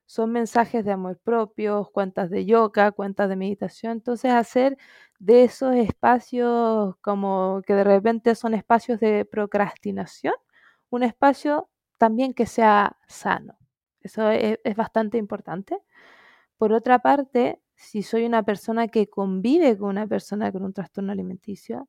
son 0.05 0.31
mensajes 0.33 0.85
de 0.85 0.91
amor 0.91 1.17
propio, 1.17 1.89
cuentas 1.91 2.29
de 2.29 2.45
yoga, 2.45 2.91
cuentas 2.91 3.27
de 3.29 3.37
meditación. 3.37 3.93
Entonces, 3.93 4.31
hacer 4.33 4.77
de 5.17 5.45
esos 5.45 5.75
espacios 5.75 6.95
como 7.01 7.63
que 7.65 7.73
de 7.73 7.83
repente 7.83 8.35
son 8.35 8.53
espacios 8.53 8.99
de 8.99 9.25
procrastinación, 9.25 10.35
un 10.91 11.01
espacio 11.01 11.71
también 11.97 12.35
que 12.35 12.45
sea 12.45 12.97
sano. 13.07 13.57
Eso 14.01 14.29
es, 14.29 14.59
es 14.63 14.75
bastante 14.75 15.17
importante. 15.17 15.79
Por 16.57 16.73
otra 16.73 16.99
parte, 16.99 17.61
si 17.79 18.03
soy 18.03 18.25
una 18.25 18.43
persona 18.43 18.89
que 18.89 19.09
convive 19.09 19.77
con 19.77 19.89
una 19.89 20.05
persona 20.05 20.51
con 20.51 20.63
un 20.63 20.73
trastorno 20.73 21.13
alimenticio, 21.13 21.87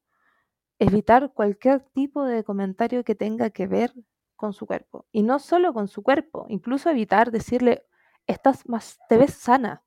evitar 0.79 1.33
cualquier 1.35 1.83
tipo 1.83 2.25
de 2.25 2.45
comentario 2.45 3.05
que 3.05 3.15
tenga 3.17 3.51
que 3.51 3.67
ver 3.67 3.93
con 4.37 4.53
su 4.53 4.67
cuerpo. 4.67 5.07
Y 5.13 5.23
no 5.25 5.39
solo 5.41 5.75
con 5.75 5.89
su 5.89 6.03
cuerpo, 6.03 6.47
incluso 6.49 6.91
evitar 6.91 7.31
decirle, 7.33 7.85
estás 8.27 8.69
más, 8.69 8.99
te 9.09 9.19
ves 9.19 9.35
sana. 9.35 9.83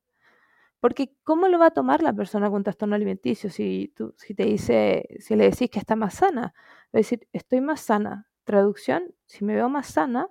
Porque 0.82 1.16
¿cómo 1.24 1.48
lo 1.48 1.60
va 1.60 1.68
a 1.68 1.72
tomar 1.72 2.04
la 2.04 2.14
persona 2.14 2.50
con 2.50 2.64
trastorno 2.64 2.96
alimenticio 2.96 3.50
si, 3.50 3.94
tú, 3.96 4.14
si 4.18 4.36
te 4.36 4.44
dice, 4.46 5.08
si 5.20 5.36
le 5.36 5.46
decís 5.50 5.70
que 5.70 5.80
está 5.80 5.96
más 5.96 6.16
sana? 6.16 6.54
Va 6.88 6.96
a 6.96 6.98
decir, 6.98 7.28
estoy 7.34 7.62
más 7.62 7.82
sana. 7.82 8.28
Traducción, 8.44 9.16
si 9.26 9.46
me 9.46 9.56
veo 9.56 9.70
más 9.70 9.88
sana, 9.88 10.28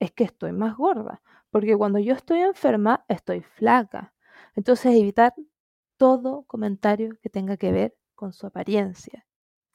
es 0.00 0.10
que 0.12 0.24
estoy 0.24 0.52
más 0.52 0.76
gorda. 0.76 1.22
Porque 1.50 1.76
cuando 1.76 2.00
yo 2.00 2.14
estoy 2.14 2.40
enferma, 2.40 3.04
estoy 3.08 3.42
flaca. 3.42 4.12
Entonces 4.54 4.94
evitar 4.96 5.34
todo 5.98 6.44
comentario 6.44 7.16
que 7.22 7.30
tenga 7.30 7.56
que 7.56 7.72
ver 7.72 7.96
con 8.14 8.32
su 8.32 8.46
apariencia 8.46 9.26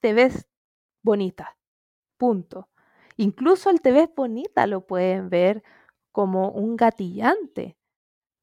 te 0.02 0.14
ves 0.14 0.48
bonita. 1.04 1.58
Punto. 2.18 2.70
Incluso 3.18 3.70
el 3.72 3.82
te 3.82 3.92
ves 3.92 4.10
bonita 4.16 4.68
lo 4.68 4.88
pueden 4.88 5.30
ver 5.30 5.64
como 6.12 6.52
un 6.52 6.78
gatillante, 6.78 7.78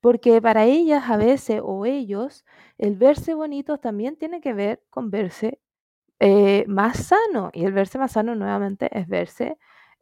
porque 0.01 0.43
para 0.43 0.65
ellas 0.67 1.11
a 1.11 1.17
veces 1.19 1.61
o 1.65 1.87
ellos 1.87 2.45
el 2.79 2.97
verse 2.97 3.35
bonito 3.35 3.79
también 3.79 4.17
tiene 4.17 4.41
que 4.41 4.55
ver 4.55 4.83
con 4.91 5.11
verse 5.11 5.61
eh, 6.21 6.65
más 6.69 6.99
sano 7.09 7.51
y 7.55 7.65
el 7.67 7.73
verse 7.73 7.99
más 7.99 8.13
sano 8.13 8.35
nuevamente 8.37 8.89
es 8.99 9.09
verse 9.09 9.59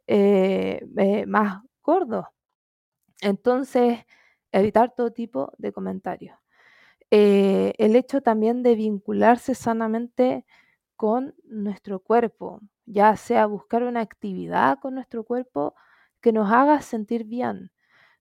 eh, 0.07 0.85
eh, 0.97 1.25
más 1.27 1.61
gordo. 1.83 2.29
Entonces, 3.21 3.99
evitar 4.53 4.93
todo 4.95 5.11
tipo 5.11 5.51
de 5.57 5.73
comentarios. 5.73 6.37
el 7.11 7.95
hecho 7.95 8.21
también 8.21 8.63
de 8.63 8.75
vincularse 8.75 9.55
sanamente 9.55 10.45
con 10.95 11.35
nuestro 11.45 11.99
cuerpo, 11.99 12.61
ya 12.85 13.15
sea 13.17 13.45
buscar 13.47 13.83
una 13.83 14.01
actividad 14.01 14.79
con 14.79 14.95
nuestro 14.95 15.23
cuerpo 15.23 15.75
que 16.21 16.31
nos 16.33 16.51
haga 16.51 16.81
sentir 16.81 17.25
bien. 17.25 17.71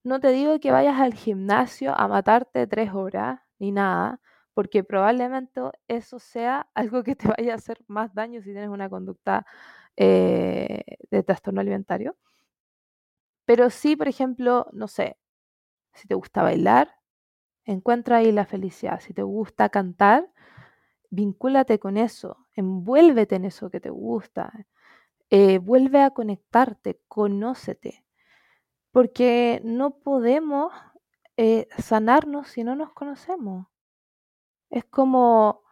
No 0.05 0.21
te 0.21 0.31
digo 0.33 0.59
que 0.61 0.73
vayas 0.73 1.01
al 1.01 1.15
gimnasio 1.15 1.95
a 1.99 2.09
matarte 2.09 2.67
tres 2.67 2.93
horas 2.93 3.41
ni 3.61 3.73
nada, 3.73 4.21
porque 4.55 4.85
probablemente 4.85 5.61
eso 5.89 6.19
sea 6.19 6.69
algo 6.75 7.03
que 7.05 7.17
te 7.17 7.29
vaya 7.29 7.53
a 7.53 7.57
hacer 7.57 7.79
más 7.87 8.15
daño 8.15 8.43
si 8.43 8.53
tienes 8.53 8.71
una 8.71 8.89
conducta 8.91 9.47
eh, 9.97 10.83
de 11.11 11.23
trastorno 11.23 11.61
alimentario. 11.61 12.17
Pero 13.45 13.71
sí, 13.71 13.97
por 13.97 14.09
ejemplo, 14.09 14.67
no 14.73 14.89
sé, 14.89 15.17
si 15.95 16.09
te 16.09 16.15
gusta 16.15 16.43
bailar, 16.43 16.97
encuentra 17.65 18.19
ahí 18.19 18.33
la 18.33 18.47
felicidad. 18.47 19.01
Si 19.01 19.15
te 19.15 19.23
gusta 19.23 19.69
cantar, 19.71 20.31
vincúlate 21.11 21.79
con 21.79 21.97
eso, 21.99 22.47
envuélvete 22.57 23.37
en 23.37 23.45
eso 23.47 23.71
que 23.71 23.81
te 23.81 23.91
gusta, 23.91 24.53
eh, 25.31 25.59
vuelve 25.59 26.03
a 26.03 26.11
conectarte, 26.11 27.01
conócete, 27.09 28.05
porque 28.93 29.61
no 29.65 29.99
podemos 29.99 30.73
eh, 31.37 31.69
sanarnos 31.79 32.49
si 32.49 32.65
no 32.65 32.77
nos 32.77 32.93
conocemos. 32.93 33.67
Es 34.71 34.85
como, 34.87 35.63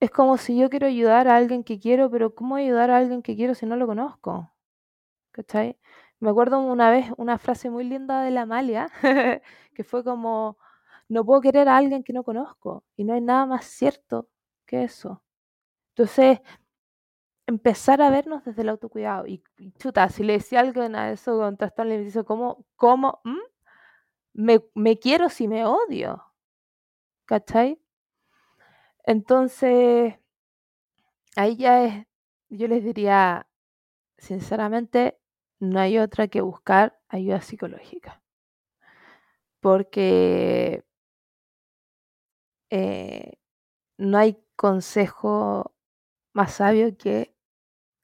es 0.00 0.10
como 0.10 0.36
si 0.38 0.56
yo 0.58 0.70
quiero 0.70 0.86
ayudar 0.86 1.28
a 1.28 1.36
alguien 1.36 1.64
que 1.64 1.78
quiero, 1.78 2.10
pero 2.10 2.34
¿cómo 2.34 2.56
ayudar 2.56 2.90
a 2.90 2.98
alguien 2.98 3.22
que 3.22 3.36
quiero 3.36 3.54
si 3.54 3.66
no 3.66 3.76
lo 3.76 3.86
conozco? 3.86 4.52
¿Cachai? 5.32 5.78
Me 6.20 6.30
acuerdo 6.30 6.60
una 6.60 6.90
vez 6.90 7.06
una 7.18 7.38
frase 7.38 7.70
muy 7.70 7.84
linda 7.84 8.22
de 8.22 8.30
la 8.30 8.42
Amalia, 8.42 8.90
que 9.74 9.84
fue 9.84 10.02
como, 10.02 10.58
no 11.08 11.24
puedo 11.24 11.40
querer 11.42 11.68
a 11.68 11.76
alguien 11.76 12.02
que 12.02 12.12
no 12.12 12.24
conozco 12.24 12.84
y 12.96 13.04
no 13.04 13.14
hay 13.14 13.20
nada 13.20 13.46
más 13.46 13.66
cierto 13.66 14.28
que 14.66 14.84
eso. 14.84 15.22
Entonces, 15.90 16.40
empezar 17.46 18.02
a 18.02 18.10
vernos 18.10 18.44
desde 18.44 18.62
el 18.62 18.68
autocuidado. 18.70 19.26
Y, 19.26 19.42
chuta, 19.78 20.08
si 20.08 20.22
le 20.24 20.34
decía 20.34 20.60
algo 20.60 20.82
a 20.82 21.10
eso 21.10 21.38
con 21.38 21.56
trastorno 21.56 21.90
alimenticio, 21.92 22.24
¿cómo, 22.24 22.66
cómo 22.76 23.20
¿Mm? 23.24 23.38
me, 24.34 24.64
me 24.74 24.98
quiero 24.98 25.28
si 25.28 25.48
me 25.48 25.64
odio? 25.66 26.22
¿Cachai? 27.26 27.78
Entonces, 29.06 30.18
ahí 31.36 31.56
ya 31.56 31.84
es, 31.84 32.06
yo 32.48 32.68
les 32.68 32.84
diría, 32.84 33.46
sinceramente, 34.18 35.18
no 35.60 35.80
hay 35.80 35.98
otra 35.98 36.28
que 36.28 36.40
buscar 36.40 36.98
ayuda 37.08 37.40
psicológica. 37.40 38.22
Porque 39.60 40.84
eh, 42.70 43.38
no 43.98 44.18
hay 44.18 44.42
consejo 44.56 45.74
más 46.32 46.54
sabio 46.54 46.96
que 46.96 47.34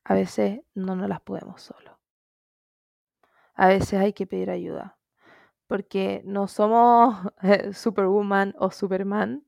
a 0.04 0.14
veces 0.14 0.60
no 0.74 0.96
nos 0.96 1.08
las 1.08 1.20
podemos 1.20 1.62
solo. 1.62 2.00
A 3.54 3.68
veces 3.68 3.94
hay 3.94 4.12
que 4.12 4.26
pedir 4.26 4.50
ayuda. 4.50 4.98
Porque 5.66 6.22
no 6.24 6.48
somos 6.48 7.16
Superwoman 7.74 8.54
o 8.58 8.70
Superman. 8.70 9.46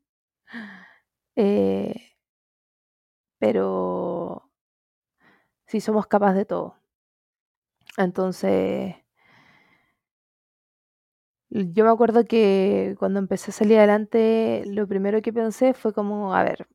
Eh, 1.36 2.14
pero 3.38 4.50
sí 5.66 5.80
somos 5.80 6.06
capaces 6.06 6.36
de 6.36 6.44
todo. 6.46 6.76
Entonces, 7.98 8.94
yo 11.50 11.84
me 11.84 11.90
acuerdo 11.90 12.24
que 12.26 12.96
cuando 12.98 13.18
empecé 13.20 13.50
a 13.50 13.54
salir 13.54 13.78
adelante, 13.78 14.62
lo 14.66 14.86
primero 14.88 15.22
que 15.22 15.32
pensé 15.32 15.72
fue 15.74 15.92
como, 15.94 16.34
a 16.34 16.42
ver, 16.44 16.66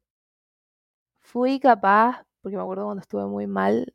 fui 1.22 1.60
capaz, 1.62 2.26
porque 2.42 2.58
me 2.58 2.64
acuerdo 2.64 2.86
cuando 2.86 3.02
estuve 3.02 3.26
muy 3.26 3.48
mal, 3.48 3.94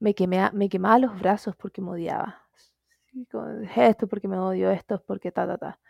me, 0.00 0.14
quemé, 0.14 0.50
me 0.52 0.68
quemaba 0.68 0.98
los 0.98 1.18
brazos 1.20 1.56
porque 1.56 1.80
me 1.82 1.90
odiaba. 1.90 2.42
Esto 3.76 4.06
porque 4.08 4.28
me 4.28 4.38
odio, 4.38 4.70
esto 4.70 4.96
es 4.96 5.00
porque 5.02 5.32
ta, 5.32 5.46
ta, 5.46 5.58
ta. 5.58 5.80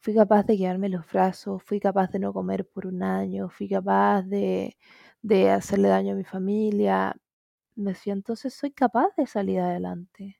Fui 0.00 0.14
capaz 0.14 0.44
de 0.46 0.56
quedarme 0.58 0.88
los 0.90 1.06
brazos, 1.12 1.62
fui 1.64 1.80
capaz 1.80 2.10
de 2.12 2.18
no 2.20 2.32
comer 2.32 2.66
por 2.68 2.86
un 2.86 3.02
año, 3.02 3.48
fui 3.50 3.68
capaz 3.68 4.22
de, 4.22 4.76
de 5.22 5.50
hacerle 5.50 5.88
daño 5.88 6.14
a 6.14 6.16
mi 6.16 6.24
familia. 6.24 7.16
Me 7.80 7.92
decía, 7.92 8.12
entonces 8.12 8.52
soy 8.54 8.72
capaz 8.72 9.08
de 9.16 9.26
salir 9.26 9.60
adelante. 9.60 10.38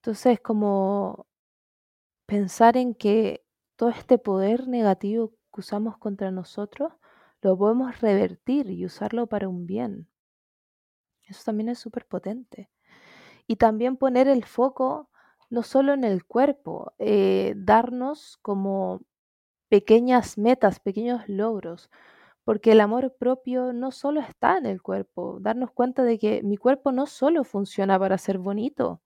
Entonces, 0.00 0.40
como 0.40 1.26
pensar 2.26 2.76
en 2.76 2.94
que 2.94 3.44
todo 3.76 3.90
este 3.90 4.18
poder 4.18 4.66
negativo 4.66 5.30
que 5.52 5.60
usamos 5.60 5.98
contra 5.98 6.30
nosotros 6.30 6.92
lo 7.42 7.58
podemos 7.58 8.00
revertir 8.00 8.70
y 8.70 8.86
usarlo 8.86 9.26
para 9.26 9.48
un 9.48 9.66
bien. 9.66 10.08
Eso 11.24 11.42
también 11.44 11.68
es 11.68 11.78
súper 11.78 12.06
potente. 12.06 12.70
Y 13.46 13.56
también 13.56 13.96
poner 13.96 14.28
el 14.28 14.44
foco 14.44 15.10
no 15.50 15.62
solo 15.62 15.92
en 15.92 16.04
el 16.04 16.24
cuerpo, 16.24 16.94
eh, 16.98 17.54
darnos 17.56 18.38
como 18.42 19.02
pequeñas 19.68 20.38
metas, 20.38 20.80
pequeños 20.80 21.28
logros, 21.28 21.90
porque 22.44 22.72
el 22.72 22.80
amor 22.80 23.14
propio 23.18 23.72
no 23.72 23.92
solo 23.92 24.20
está 24.20 24.58
en 24.58 24.66
el 24.66 24.82
cuerpo, 24.82 25.38
darnos 25.40 25.70
cuenta 25.72 26.02
de 26.04 26.18
que 26.18 26.42
mi 26.42 26.56
cuerpo 26.56 26.92
no 26.92 27.06
solo 27.06 27.44
funciona 27.44 27.98
para 27.98 28.18
ser 28.18 28.38
bonito, 28.38 29.00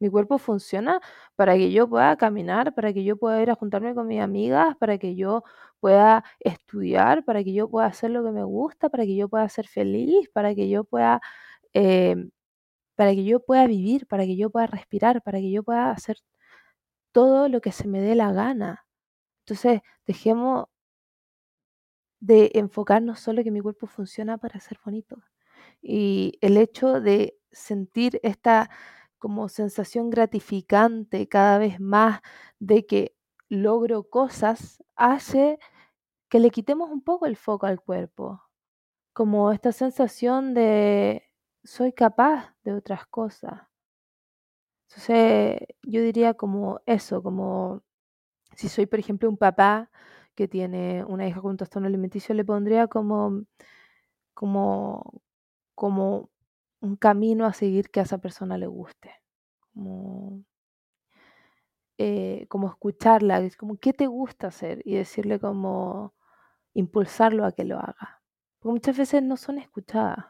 Mi 0.00 0.10
cuerpo 0.10 0.36
funciona 0.38 1.00
para 1.36 1.54
que 1.56 1.72
yo 1.72 1.88
pueda 1.88 2.16
caminar, 2.16 2.74
para 2.74 2.92
que 2.92 3.02
yo 3.04 3.16
pueda 3.16 3.40
ir 3.42 3.50
a 3.50 3.54
juntarme 3.54 3.94
con 3.94 4.06
mis 4.06 4.20
amigas, 4.20 4.76
para 4.78 4.98
que 4.98 5.16
yo 5.16 5.42
pueda 5.80 6.22
estudiar, 6.40 7.24
para 7.24 7.42
que 7.44 7.54
yo 7.54 7.70
pueda 7.70 7.86
hacer 7.86 8.10
lo 8.10 8.22
que 8.24 8.30
me 8.30 8.44
gusta, 8.44 8.90
para 8.90 9.04
que 9.04 9.16
yo 9.16 9.28
pueda 9.30 9.48
ser 9.48 9.66
feliz, 9.68 10.28
para 10.34 10.54
que 10.54 10.68
yo 10.68 10.84
pueda, 10.84 11.20
em, 11.74 12.30
para 12.96 13.12
que 13.14 13.24
yo 13.24 13.40
pueda 13.40 13.66
vivir, 13.68 14.06
para 14.08 14.24
que 14.26 14.36
yo 14.36 14.50
pueda 14.50 14.66
respirar, 14.68 15.22
para 15.22 15.38
que 15.40 15.50
yo 15.52 15.62
pueda 15.64 15.90
hacer 15.92 16.18
todo 17.12 17.48
lo 17.48 17.60
que 17.60 17.72
se 17.72 17.88
me 17.88 18.00
dé 18.00 18.14
la 18.14 18.32
gana. 18.32 18.86
Entonces, 19.46 19.82
dejemos 20.06 20.66
de 22.20 22.50
enfocarnos 22.54 23.20
solo 23.20 23.44
que 23.44 23.50
mi 23.50 23.60
cuerpo 23.60 23.86
funciona 23.86 24.38
para 24.38 24.60
ser 24.60 24.78
bonito. 24.84 25.22
Y 25.82 26.38
el 26.40 26.56
hecho 26.56 27.00
de 27.00 27.38
sentir 27.52 28.20
esta 28.22 28.70
como 29.18 29.48
sensación 29.48 30.10
gratificante 30.10 31.28
cada 31.28 31.58
vez 31.58 31.80
más 31.80 32.20
de 32.58 32.86
que 32.86 33.16
logro 33.48 34.04
cosas 34.10 34.82
hace 34.96 35.58
que 36.28 36.40
le 36.40 36.50
quitemos 36.50 36.90
un 36.90 37.02
poco 37.02 37.26
el 37.26 37.36
foco 37.36 37.66
al 37.66 37.80
cuerpo. 37.80 38.42
Como 39.14 39.52
esta 39.52 39.72
sensación 39.72 40.54
de 40.54 41.24
soy 41.64 41.92
capaz 41.92 42.54
de 42.64 42.74
otras 42.74 43.06
cosas. 43.06 43.62
Entonces, 44.88 45.58
yo 45.82 46.00
diría 46.02 46.34
como 46.34 46.80
eso, 46.86 47.22
como 47.22 47.82
si 48.56 48.68
soy, 48.68 48.86
por 48.86 49.00
ejemplo, 49.00 49.28
un 49.28 49.36
papá 49.38 49.90
que 50.36 50.48
tiene 50.48 51.04
una 51.04 51.26
hija 51.26 51.40
con 51.40 51.52
un 51.52 51.56
trastorno 51.56 51.88
alimenticio, 51.88 52.34
le 52.34 52.44
pondría 52.44 52.86
como, 52.88 53.42
como, 54.34 55.22
como 55.74 56.30
un 56.80 56.96
camino 56.96 57.46
a 57.46 57.52
seguir 57.52 57.90
que 57.90 58.00
a 58.00 58.04
esa 58.04 58.18
persona 58.18 58.58
le 58.58 58.68
guste. 58.68 59.10
Como, 59.74 60.44
eh, 61.98 62.46
como 62.48 62.68
escucharla, 62.68 63.40
es 63.40 63.56
como, 63.56 63.76
¿qué 63.78 63.92
te 63.92 64.06
gusta 64.06 64.48
hacer? 64.48 64.82
Y 64.84 64.94
decirle 64.94 65.40
como, 65.40 66.14
impulsarlo 66.74 67.44
a 67.44 67.52
que 67.52 67.64
lo 67.64 67.78
haga. 67.78 68.22
Porque 68.58 68.72
muchas 68.72 68.96
veces 68.96 69.22
no 69.22 69.36
son 69.36 69.58
escuchadas. 69.58 70.26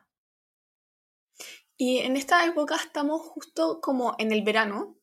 Y 1.77 1.99
en 1.99 2.17
esta 2.17 2.47
época 2.47 2.77
estamos 2.77 3.21
justo 3.23 3.81
como 3.81 4.15
en 4.19 4.33
el 4.33 4.43
verano, 4.43 4.97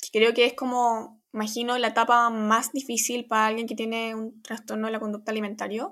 que 0.00 0.18
creo 0.18 0.34
que 0.34 0.44
es 0.44 0.54
como, 0.54 1.17
imagino, 1.38 1.78
la 1.78 1.88
etapa 1.88 2.28
más 2.30 2.72
difícil 2.72 3.26
para 3.26 3.46
alguien 3.46 3.68
que 3.68 3.76
tiene 3.76 4.14
un 4.14 4.42
trastorno 4.42 4.86
de 4.86 4.92
la 4.92 5.00
conducta 5.00 5.30
alimentaria 5.30 5.88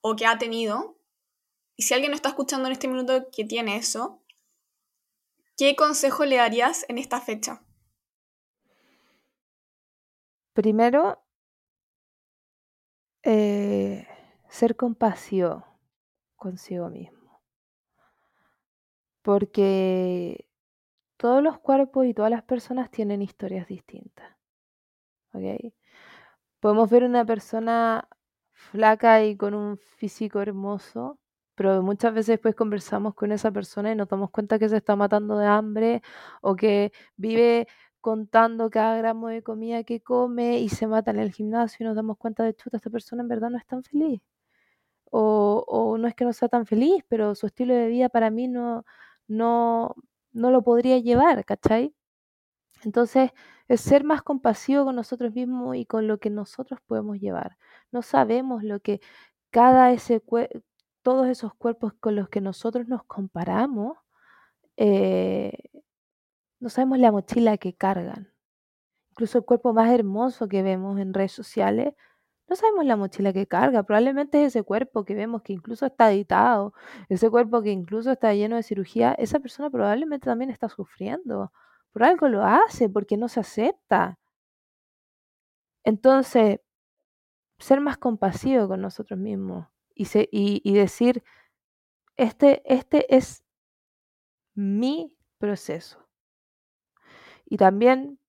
o 0.00 0.16
que 0.16 0.26
ha 0.26 0.38
tenido. 0.38 0.96
Y 1.76 1.82
si 1.82 1.94
alguien 1.94 2.10
no 2.10 2.16
está 2.16 2.30
escuchando 2.30 2.66
en 2.66 2.72
este 2.72 2.88
minuto 2.88 3.28
que 3.30 3.44
tiene 3.44 3.76
eso, 3.76 4.22
¿qué 5.56 5.76
consejo 5.76 6.24
le 6.24 6.36
darías 6.36 6.86
en 6.88 6.98
esta 6.98 7.20
fecha? 7.20 7.62
Primero, 10.54 11.22
eh, 13.22 14.08
ser 14.48 14.76
compasivo 14.76 15.64
consigo 16.36 16.88
mismo 16.88 17.20
porque 19.22 20.49
todos 21.20 21.42
los 21.42 21.58
cuerpos 21.58 22.06
y 22.06 22.14
todas 22.14 22.30
las 22.30 22.42
personas 22.42 22.90
tienen 22.90 23.20
historias 23.20 23.68
distintas. 23.68 24.26
¿Ok? 25.34 25.72
Podemos 26.60 26.88
ver 26.90 27.04
una 27.04 27.26
persona 27.26 28.08
flaca 28.52 29.22
y 29.24 29.36
con 29.36 29.54
un 29.54 29.76
físico 29.76 30.40
hermoso, 30.40 31.18
pero 31.54 31.82
muchas 31.82 32.14
veces 32.14 32.28
después 32.34 32.54
conversamos 32.54 33.14
con 33.14 33.32
esa 33.32 33.50
persona 33.52 33.92
y 33.92 33.96
nos 33.96 34.08
damos 34.08 34.30
cuenta 34.30 34.58
que 34.58 34.70
se 34.70 34.78
está 34.78 34.96
matando 34.96 35.36
de 35.36 35.46
hambre 35.46 36.02
o 36.40 36.56
que 36.56 36.90
vive 37.16 37.68
contando 38.00 38.70
cada 38.70 38.96
gramo 38.96 39.28
de 39.28 39.42
comida 39.42 39.84
que 39.84 40.00
come 40.00 40.58
y 40.60 40.70
se 40.70 40.86
mata 40.86 41.10
en 41.10 41.18
el 41.18 41.32
gimnasio 41.32 41.84
y 41.84 41.86
nos 41.86 41.96
damos 41.96 42.16
cuenta 42.18 42.44
de 42.44 42.54
chuta, 42.54 42.78
esta 42.78 42.90
persona 42.90 43.22
en 43.22 43.28
verdad 43.28 43.50
no 43.50 43.58
es 43.58 43.66
tan 43.66 43.82
feliz. 43.82 44.22
O, 45.10 45.96
no 45.98 46.08
es 46.08 46.14
que 46.14 46.24
no 46.24 46.32
sea 46.32 46.48
tan 46.48 46.66
feliz, 46.66 47.04
pero 47.08 47.34
su 47.34 47.46
estilo 47.46 47.74
de 47.74 47.88
vida 47.88 48.08
para 48.08 48.30
mí 48.30 48.48
no, 48.48 48.84
no, 49.28 49.96
no 50.32 50.50
lo 50.50 50.62
podría 50.62 50.98
llevar, 50.98 51.44
¿cachai? 51.44 51.94
Entonces, 52.84 53.30
es 53.68 53.80
ser 53.80 54.04
más 54.04 54.22
compasivo 54.22 54.84
con 54.84 54.96
nosotros 54.96 55.34
mismos 55.34 55.76
y 55.76 55.86
con 55.86 56.06
lo 56.08 56.18
que 56.18 56.30
nosotros 56.30 56.80
podemos 56.86 57.18
llevar. 57.20 57.56
No 57.92 58.02
sabemos 58.02 58.64
lo 58.64 58.80
que 58.80 59.00
cada 59.50 59.92
ese 59.92 60.22
todos 61.02 61.28
esos 61.28 61.54
cuerpos 61.54 61.94
con 62.00 62.16
los 62.16 62.28
que 62.28 62.40
nosotros 62.40 62.88
nos 62.88 63.04
comparamos, 63.04 63.98
eh, 64.76 65.52
no 66.60 66.68
sabemos 66.70 66.98
la 66.98 67.12
mochila 67.12 67.58
que 67.58 67.74
cargan. 67.74 68.32
Incluso 69.10 69.38
el 69.38 69.44
cuerpo 69.44 69.72
más 69.74 69.90
hermoso 69.92 70.48
que 70.48 70.62
vemos 70.62 70.98
en 71.00 71.14
redes 71.14 71.32
sociales 71.32 71.94
no 72.50 72.56
sabemos 72.56 72.84
la 72.84 72.96
mochila 72.96 73.32
que 73.32 73.46
carga, 73.46 73.84
probablemente 73.84 74.42
es 74.42 74.48
ese 74.48 74.64
cuerpo 74.64 75.04
que 75.04 75.14
vemos 75.14 75.42
que 75.42 75.52
incluso 75.52 75.86
está 75.86 76.12
editado, 76.12 76.74
ese 77.08 77.30
cuerpo 77.30 77.62
que 77.62 77.70
incluso 77.70 78.10
está 78.12 78.34
lleno 78.34 78.56
de 78.56 78.64
cirugía, 78.64 79.12
esa 79.14 79.38
persona 79.40 79.70
probablemente 79.70 80.26
también 80.26 80.50
está 80.50 80.68
sufriendo. 80.68 81.52
Por 81.92 82.04
algo 82.04 82.28
lo 82.28 82.44
hace, 82.44 82.88
porque 82.88 83.16
no 83.16 83.28
se 83.28 83.40
acepta. 83.40 84.18
Entonces, 85.84 86.60
ser 87.58 87.80
más 87.80 87.98
compasivo 87.98 88.68
con 88.68 88.80
nosotros 88.80 89.18
mismos 89.18 89.68
y, 89.94 90.08
y 90.32 90.74
decir, 90.74 91.22
este, 92.16 92.62
este 92.64 93.14
es 93.14 93.44
mi 94.54 95.16
proceso. 95.38 95.98
Y 97.46 97.56
también 97.58 98.19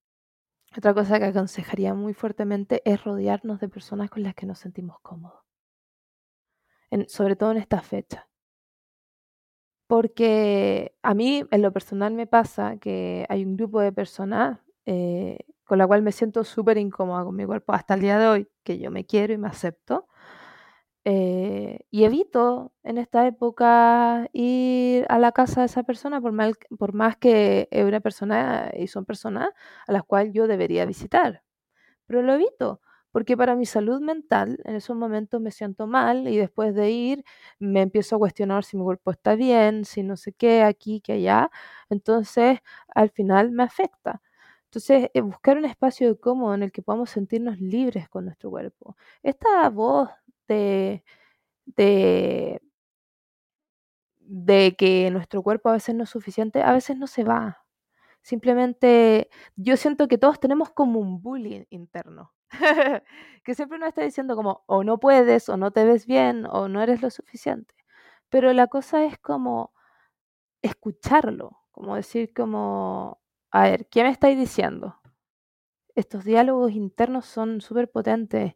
otra 0.77 0.93
cosa 0.93 1.19
que 1.19 1.25
aconsejaría 1.25 1.93
muy 1.93 2.13
fuertemente 2.13 2.81
es 2.85 3.03
rodearnos 3.03 3.59
de 3.59 3.69
personas 3.69 4.09
con 4.09 4.23
las 4.23 4.35
que 4.35 4.45
nos 4.45 4.59
sentimos 4.59 4.99
cómodos. 5.01 5.41
sobre 7.07 7.35
todo 7.35 7.51
en 7.51 7.57
esta 7.57 7.81
fecha. 7.81 8.27
Porque 9.87 10.95
a 11.01 11.13
mí, 11.13 11.43
en 11.51 11.61
lo 11.61 11.71
personal, 11.73 12.13
me 12.13 12.27
pasa 12.27 12.77
que 12.77 13.25
hay 13.29 13.43
un 13.45 13.57
grupo 13.57 13.81
de 13.81 13.91
personas 13.91 14.59
eh, 14.85 15.39
con 15.65 15.77
la 15.77 15.87
cual 15.87 16.01
me 16.01 16.11
siento 16.11 16.43
súper 16.43 16.77
incómoda 16.77 17.23
con 17.23 17.35
mi 17.35 17.45
cuerpo 17.45 17.73
hasta 17.73 17.93
el 17.93 18.01
día 18.01 18.17
de 18.19 18.27
hoy, 18.27 18.47
que 18.63 18.77
yo 18.77 18.91
me 18.91 19.05
quiero 19.05 19.33
y 19.33 19.37
me 19.37 19.47
acepto, 19.47 20.07
eh, 21.05 21.79
y 21.91 22.03
evito 22.05 22.73
en 22.83 22.97
esta 22.99 23.25
época 23.27 24.27
ir 24.33 25.05
a 25.09 25.17
la 25.19 25.31
casa 25.31 25.61
de 25.61 25.65
esa 25.67 25.83
persona 25.83 26.21
por, 26.21 26.33
por 26.77 26.93
más 26.93 27.17
que 27.17 27.67
es 27.71 27.85
una 27.85 27.99
persona 28.01 28.71
y 28.77 28.87
son 28.87 29.05
personas 29.05 29.49
a 29.87 29.91
las 29.93 30.03
cuales 30.03 30.33
yo 30.33 30.47
debería 30.47 30.85
visitar. 30.85 31.43
Pero 32.07 32.21
lo 32.21 32.33
evito, 32.33 32.81
porque 33.11 33.37
para 33.37 33.55
mi 33.55 33.65
salud 33.65 34.01
mental 34.01 34.59
en 34.65 34.75
esos 34.75 34.95
momentos 34.97 35.41
me 35.41 35.51
siento 35.51 35.87
mal 35.87 36.27
y 36.27 36.37
después 36.37 36.75
de 36.75 36.91
ir 36.91 37.23
me 37.59 37.81
empiezo 37.81 38.15
a 38.17 38.19
cuestionar 38.19 38.63
si 38.65 38.77
mi 38.77 38.83
cuerpo 38.83 39.11
está 39.11 39.35
bien, 39.35 39.85
si 39.85 40.03
no 40.03 40.17
sé 40.17 40.33
qué, 40.33 40.63
aquí, 40.63 41.01
que 41.01 41.13
allá. 41.13 41.51
Entonces 41.89 42.59
al 42.95 43.09
final 43.11 43.51
me 43.51 43.63
afecta. 43.63 44.21
Entonces, 44.65 45.09
eh, 45.13 45.21
buscar 45.21 45.57
un 45.57 45.65
espacio 45.65 46.17
cómodo 46.19 46.53
en 46.55 46.63
el 46.63 46.71
que 46.71 46.81
podamos 46.81 47.09
sentirnos 47.09 47.59
libres 47.59 48.07
con 48.09 48.23
nuestro 48.25 48.49
cuerpo. 48.49 48.95
Esta 49.21 49.69
voz 49.69 50.09
de, 50.53 51.03
de, 54.19 54.75
que 54.77 55.09
nuestro 55.11 55.41
cuerpo 55.43 55.69
a 55.69 55.73
veces 55.73 55.95
no 55.95 56.03
es 56.03 56.09
suficiente, 56.09 56.61
a 56.63 56.73
veces 56.73 56.97
no 56.97 57.07
se 57.07 57.23
va. 57.23 57.65
Simplemente 58.21 59.29
yo 59.55 59.77
siento 59.77 60.07
que 60.07 60.17
todos 60.17 60.39
tenemos 60.39 60.71
como 60.71 60.99
un 60.99 61.21
bullying 61.21 61.65
interno, 61.69 62.33
que 63.43 63.55
siempre 63.55 63.79
nos 63.79 63.89
está 63.89 64.03
diciendo 64.03 64.35
como 64.35 64.63
o 64.67 64.83
no 64.83 64.99
puedes, 64.99 65.49
o 65.49 65.57
no 65.57 65.71
te 65.71 65.85
ves 65.85 66.05
bien, 66.07 66.45
o 66.49 66.67
no 66.69 66.81
eres 66.83 67.01
lo 67.01 67.09
suficiente. 67.11 67.73
Pero 68.29 68.53
la 68.53 68.67
cosa 68.67 69.05
es 69.05 69.17
como 69.19 69.73
escucharlo, 70.61 71.59
como 71.71 71.95
decir 71.95 72.33
como, 72.33 73.21
a 73.51 73.63
ver, 73.63 73.87
¿qué 73.89 74.03
me 74.03 74.09
estáis 74.11 74.37
diciendo? 74.37 74.99
Estos 75.95 76.23
diálogos 76.25 76.71
internos 76.71 77.25
son 77.25 77.61
súper 77.61 77.89
potentes 77.91 78.55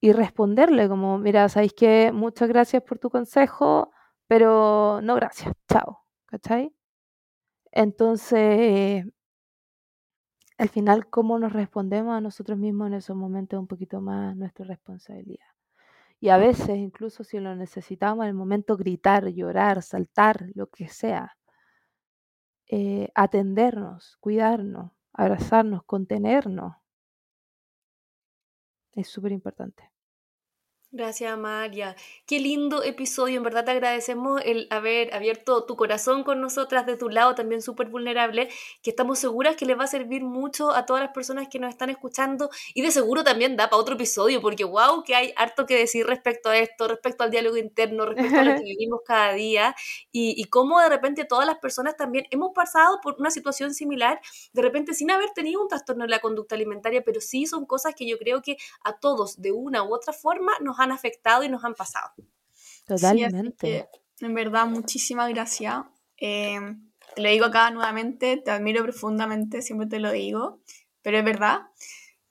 y 0.00 0.12
responderle 0.12 0.88
como, 0.88 1.18
mira, 1.18 1.48
sabéis 1.48 1.74
que 1.74 2.12
muchas 2.12 2.48
gracias 2.48 2.82
por 2.82 2.98
tu 2.98 3.10
consejo, 3.10 3.90
pero 4.26 5.00
no 5.02 5.14
gracias, 5.14 5.54
chao, 5.68 6.04
¿cachai? 6.26 6.74
Entonces, 7.72 9.04
al 10.58 10.68
final, 10.68 11.08
cómo 11.08 11.38
nos 11.38 11.52
respondemos 11.52 12.14
a 12.16 12.20
nosotros 12.20 12.58
mismos 12.58 12.88
en 12.88 12.94
esos 12.94 13.16
momentos 13.16 13.58
un 13.58 13.66
poquito 13.66 14.00
más 14.00 14.36
nuestra 14.36 14.64
responsabilidad. 14.66 15.46
Y 16.20 16.30
a 16.30 16.38
veces, 16.38 16.78
incluso 16.78 17.24
si 17.24 17.38
lo 17.40 17.54
necesitamos, 17.56 18.24
en 18.24 18.30
el 18.30 18.34
momento 18.34 18.76
gritar, 18.76 19.28
llorar, 19.28 19.82
saltar, 19.82 20.46
lo 20.54 20.68
que 20.68 20.88
sea, 20.88 21.36
eh, 22.68 23.10
atendernos, 23.14 24.16
cuidarnos, 24.20 24.92
abrazarnos, 25.12 25.84
contenernos, 25.84 26.74
es 28.96 29.08
súper 29.08 29.32
importante. 29.32 29.90
Gracias, 30.92 31.30
Amalia. 31.32 31.94
Qué 32.26 32.38
lindo 32.38 32.82
episodio. 32.82 33.36
En 33.36 33.42
verdad 33.42 33.64
te 33.64 33.72
agradecemos 33.72 34.40
el 34.44 34.66
haber 34.70 35.12
abierto 35.14 35.64
tu 35.66 35.76
corazón 35.76 36.22
con 36.22 36.40
nosotras 36.40 36.86
de 36.86 36.96
tu 36.96 37.08
lado, 37.10 37.34
también 37.34 37.60
súper 37.60 37.88
vulnerable, 37.88 38.48
que 38.82 38.90
estamos 38.90 39.18
seguras 39.18 39.56
que 39.56 39.66
les 39.66 39.78
va 39.78 39.84
a 39.84 39.88
servir 39.88 40.22
mucho 40.22 40.70
a 40.70 40.86
todas 40.86 41.02
las 41.02 41.12
personas 41.12 41.48
que 41.50 41.58
nos 41.58 41.70
están 41.70 41.90
escuchando 41.90 42.50
y 42.72 42.82
de 42.82 42.92
seguro 42.92 43.24
también 43.24 43.56
da 43.56 43.68
para 43.68 43.82
otro 43.82 43.96
episodio, 43.96 44.40
porque 44.40 44.64
wow, 44.64 45.02
que 45.02 45.14
hay 45.16 45.32
harto 45.36 45.66
que 45.66 45.76
decir 45.76 46.06
respecto 46.06 46.50
a 46.50 46.56
esto, 46.56 46.86
respecto 46.88 47.24
al 47.24 47.30
diálogo 47.32 47.56
interno, 47.56 48.06
respecto 48.06 48.40
a 48.40 48.44
lo 48.44 48.54
que 48.54 48.62
vivimos 48.64 49.00
cada 49.04 49.32
día 49.32 49.74
y, 50.12 50.40
y 50.40 50.44
cómo 50.44 50.80
de 50.80 50.88
repente 50.88 51.24
todas 51.24 51.46
las 51.46 51.58
personas 51.58 51.96
también 51.96 52.26
hemos 52.30 52.52
pasado 52.54 53.00
por 53.02 53.16
una 53.18 53.30
situación 53.30 53.74
similar, 53.74 54.20
de 54.52 54.62
repente 54.62 54.94
sin 54.94 55.10
haber 55.10 55.30
tenido 55.32 55.60
un 55.60 55.68
trastorno 55.68 56.04
en 56.04 56.10
la 56.10 56.20
conducta 56.20 56.54
alimentaria, 56.54 57.02
pero 57.04 57.20
sí 57.20 57.44
son 57.46 57.66
cosas 57.66 57.94
que 57.94 58.06
yo 58.08 58.16
creo 58.18 58.40
que 58.40 58.56
a 58.84 58.98
todos 58.98 59.42
de 59.42 59.52
una 59.52 59.82
u 59.82 59.92
otra 59.92 60.12
forma 60.12 60.52
nos 60.60 60.75
han 60.78 60.92
afectado 60.92 61.42
y 61.44 61.48
nos 61.48 61.64
han 61.64 61.74
pasado. 61.74 62.12
Totalmente. 62.86 63.88
en 64.20 64.34
verdad, 64.34 64.66
muchísimas 64.66 65.28
gracias. 65.30 65.84
Eh, 66.18 66.58
te 67.14 67.22
lo 67.22 67.28
digo 67.28 67.46
acá 67.46 67.70
nuevamente, 67.70 68.36
te 68.36 68.50
admiro 68.50 68.82
profundamente, 68.82 69.62
siempre 69.62 69.86
te 69.86 69.98
lo 69.98 70.12
digo, 70.12 70.60
pero 71.02 71.18
es 71.18 71.24
verdad. 71.24 71.62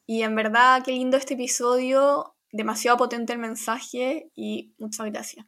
Y 0.05 0.21
en 0.23 0.35
verdad, 0.35 0.83
qué 0.83 0.91
lindo 0.91 1.17
este 1.17 1.33
episodio, 1.33 2.35
demasiado 2.51 2.97
potente 2.97 3.33
el 3.33 3.39
mensaje 3.39 4.29
y 4.35 4.73
muchas 4.77 5.07
gracias. 5.07 5.45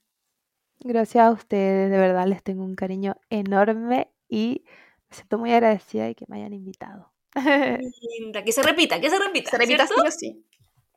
Gracias 0.80 1.24
a 1.24 1.32
ustedes, 1.32 1.90
de 1.90 1.98
verdad 1.98 2.28
les 2.28 2.44
tengo 2.44 2.64
un 2.64 2.76
cariño 2.76 3.16
enorme 3.30 4.12
y 4.28 4.64
me 5.10 5.16
siento 5.16 5.38
muy 5.38 5.52
agradecida 5.52 6.06
de 6.06 6.16
que 6.16 6.26
me 6.28 6.38
hayan 6.38 6.54
invitado. 6.54 7.14
Linda, 8.20 8.44
que 8.44 8.52
se 8.52 8.62
repita, 8.62 9.00
que 9.00 9.10
se 9.10 9.18
repita. 9.18 9.52
Se 9.52 9.58
repita 9.58 9.88
sí 10.12 10.44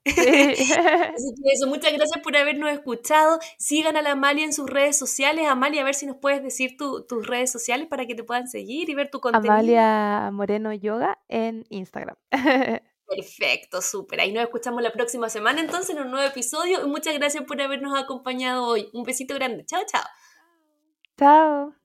o 0.06 0.10
sí. 0.10 0.22
eso, 1.52 1.66
muchas 1.66 1.92
gracias 1.92 2.22
por 2.22 2.36
habernos 2.36 2.70
escuchado. 2.70 3.38
Sigan 3.58 3.96
a 3.96 4.02
la 4.02 4.12
Amalia 4.12 4.44
en 4.44 4.52
sus 4.52 4.68
redes 4.68 4.98
sociales. 4.98 5.46
Amalia, 5.46 5.82
a 5.82 5.84
ver 5.84 5.94
si 5.94 6.06
nos 6.06 6.16
puedes 6.16 6.42
decir 6.42 6.76
tus 6.76 7.26
redes 7.26 7.50
sociales 7.50 7.86
para 7.88 8.06
que 8.06 8.14
te 8.14 8.24
puedan 8.24 8.48
seguir 8.48 8.88
y 8.90 8.94
ver 8.94 9.10
tu 9.10 9.20
contenido. 9.20 9.52
Amalia 9.52 10.30
Moreno 10.32 10.72
Yoga 10.72 11.18
en 11.28 11.64
Instagram. 11.68 12.16
Perfecto, 13.10 13.82
súper. 13.82 14.20
Ahí 14.20 14.32
nos 14.32 14.44
escuchamos 14.44 14.82
la 14.82 14.92
próxima 14.92 15.28
semana 15.28 15.60
entonces 15.60 15.96
en 15.96 16.02
un 16.02 16.12
nuevo 16.12 16.28
episodio. 16.28 16.86
Y 16.86 16.88
muchas 16.88 17.14
gracias 17.14 17.44
por 17.44 17.60
habernos 17.60 17.98
acompañado 17.98 18.64
hoy. 18.64 18.88
Un 18.92 19.02
besito 19.02 19.34
grande. 19.34 19.64
Chao, 19.66 19.82
chao. 19.86 20.04
Chao. 21.18 21.80